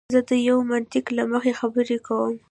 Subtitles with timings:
[0.13, 2.33] زه د یوه منطق له مخې خبره کوم.